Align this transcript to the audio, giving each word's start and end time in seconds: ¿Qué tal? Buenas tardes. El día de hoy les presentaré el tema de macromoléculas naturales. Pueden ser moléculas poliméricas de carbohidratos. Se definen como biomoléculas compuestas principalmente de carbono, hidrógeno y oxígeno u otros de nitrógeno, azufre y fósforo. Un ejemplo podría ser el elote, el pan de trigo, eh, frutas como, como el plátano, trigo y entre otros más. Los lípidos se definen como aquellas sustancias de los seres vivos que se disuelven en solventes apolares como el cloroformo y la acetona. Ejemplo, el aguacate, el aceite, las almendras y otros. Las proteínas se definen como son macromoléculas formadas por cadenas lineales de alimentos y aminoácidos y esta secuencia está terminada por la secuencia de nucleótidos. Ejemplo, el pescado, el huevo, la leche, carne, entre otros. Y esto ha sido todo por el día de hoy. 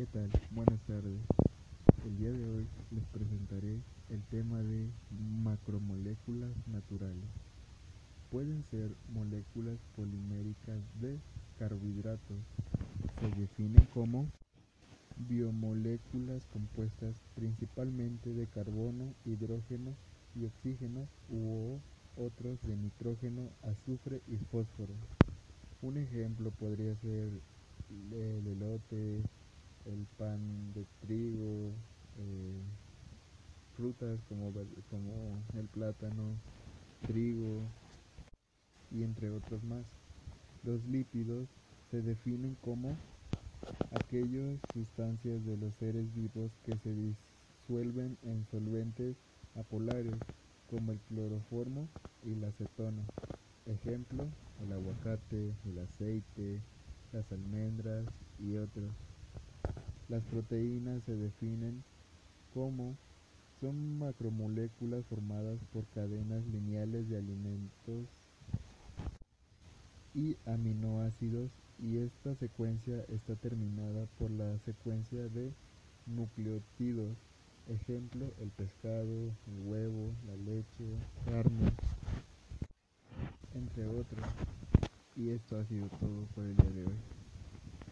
¿Qué 0.00 0.06
tal? 0.06 0.30
Buenas 0.52 0.80
tardes. 0.86 1.20
El 2.06 2.16
día 2.16 2.32
de 2.32 2.48
hoy 2.48 2.66
les 2.90 3.04
presentaré 3.12 3.82
el 4.08 4.22
tema 4.30 4.62
de 4.62 4.88
macromoléculas 5.44 6.52
naturales. 6.66 7.28
Pueden 8.30 8.64
ser 8.70 8.96
moléculas 9.12 9.76
poliméricas 9.96 10.78
de 11.02 11.18
carbohidratos. 11.58 12.38
Se 13.20 13.40
definen 13.42 13.86
como 13.92 14.26
biomoléculas 15.28 16.46
compuestas 16.46 17.20
principalmente 17.34 18.32
de 18.32 18.46
carbono, 18.46 19.12
hidrógeno 19.26 19.94
y 20.34 20.46
oxígeno 20.46 21.08
u 21.28 21.78
otros 22.16 22.58
de 22.62 22.74
nitrógeno, 22.74 23.50
azufre 23.60 24.22
y 24.26 24.38
fósforo. 24.50 24.94
Un 25.82 25.98
ejemplo 25.98 26.52
podría 26.52 26.96
ser 27.02 27.28
el 27.90 28.46
elote, 28.46 29.22
el 29.92 30.06
pan 30.18 30.72
de 30.74 30.84
trigo, 31.00 31.72
eh, 32.18 32.62
frutas 33.76 34.20
como, 34.28 34.52
como 34.90 35.36
el 35.54 35.66
plátano, 35.68 36.36
trigo 37.06 37.62
y 38.90 39.02
entre 39.02 39.30
otros 39.30 39.62
más. 39.64 39.84
Los 40.64 40.84
lípidos 40.86 41.48
se 41.90 42.02
definen 42.02 42.56
como 42.62 42.96
aquellas 43.92 44.60
sustancias 44.72 45.44
de 45.44 45.56
los 45.56 45.74
seres 45.76 46.06
vivos 46.14 46.50
que 46.64 46.76
se 46.78 46.94
disuelven 46.94 48.16
en 48.22 48.46
solventes 48.50 49.16
apolares 49.56 50.14
como 50.70 50.92
el 50.92 50.98
cloroformo 51.08 51.88
y 52.24 52.34
la 52.34 52.48
acetona. 52.48 53.02
Ejemplo, 53.66 54.28
el 54.62 54.72
aguacate, 54.72 55.54
el 55.66 55.78
aceite, 55.78 56.60
las 57.12 57.30
almendras 57.32 58.04
y 58.38 58.56
otros. 58.56 59.09
Las 60.08 60.22
proteínas 60.24 61.02
se 61.04 61.14
definen 61.14 61.84
como 62.52 62.96
son 63.60 63.98
macromoléculas 63.98 65.04
formadas 65.06 65.58
por 65.72 65.84
cadenas 65.94 66.44
lineales 66.46 67.08
de 67.08 67.18
alimentos 67.18 68.06
y 70.14 70.36
aminoácidos 70.46 71.50
y 71.78 71.98
esta 71.98 72.34
secuencia 72.36 73.04
está 73.08 73.36
terminada 73.36 74.06
por 74.18 74.30
la 74.30 74.58
secuencia 74.64 75.28
de 75.28 75.52
nucleótidos. 76.06 77.16
Ejemplo, 77.68 78.32
el 78.40 78.50
pescado, 78.50 79.30
el 79.46 79.68
huevo, 79.68 80.12
la 80.26 80.36
leche, 80.36 80.84
carne, 81.24 81.70
entre 83.54 83.86
otros. 83.86 84.26
Y 85.16 85.30
esto 85.30 85.58
ha 85.58 85.64
sido 85.66 85.86
todo 86.00 86.24
por 86.34 86.44
el 86.44 86.56
día 86.56 86.70
de 86.70 86.86
hoy. 86.86 87.19